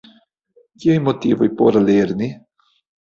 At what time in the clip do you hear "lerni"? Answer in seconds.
1.83-2.31